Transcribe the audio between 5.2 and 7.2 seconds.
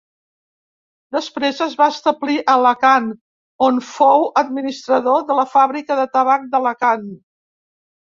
de la Fàbrica de Tabac d'Alacant.